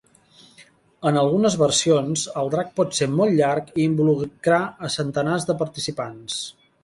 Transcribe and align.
En 1.09 1.19
algunes 1.23 1.57
versions 1.63 2.23
el 2.43 2.49
drac 2.55 2.71
pot 2.79 2.97
ser 3.01 3.09
molt 3.19 3.37
llarg 3.41 3.69
i 3.81 3.87
involucrar 3.91 4.59
a 4.89 4.93
centenars 4.97 5.49
de 5.51 5.59
participants. 5.63 6.41